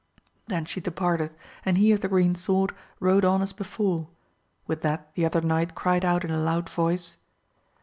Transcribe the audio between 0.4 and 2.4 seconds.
Then she departed and he of the green